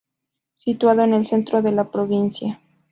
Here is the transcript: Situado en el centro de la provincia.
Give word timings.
Situado 0.55 1.03
en 1.03 1.13
el 1.13 1.27
centro 1.27 1.61
de 1.61 1.73
la 1.73 1.91
provincia. 1.91 2.59